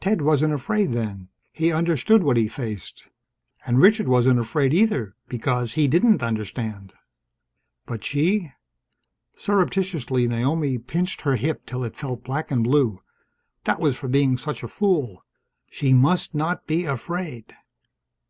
[0.00, 1.28] Ted wasn't afraid, then.
[1.52, 3.10] He understood what he faced.
[3.66, 6.94] And Richard wasn't afraid, either, because he didn't understand.
[7.84, 8.52] But she?
[9.36, 13.02] Surreptitiously Naomi pinched her hip till it felt black and blue.
[13.64, 15.26] That was for being such a fool.
[15.70, 17.54] She must not be afraid!